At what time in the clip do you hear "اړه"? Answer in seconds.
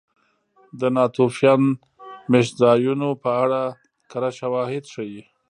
3.43-3.61